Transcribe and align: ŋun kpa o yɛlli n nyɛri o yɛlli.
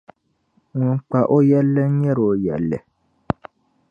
ŋun 0.79 0.97
kpa 1.07 1.19
o 1.35 1.37
yɛlli 1.49 1.83
n 1.87 1.93
nyɛri 1.99 2.23
o 2.33 2.35
yɛlli. 2.45 2.77